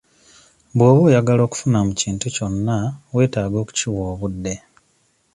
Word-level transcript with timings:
Bw'oba 0.75 1.01
oyagala 1.07 1.41
okufuna 1.47 1.79
mu 1.87 1.93
kintu 2.01 2.25
kyonna 2.35 2.77
weetaaga 3.15 3.57
okukiwa 3.63 4.01
obudde. 4.11 4.53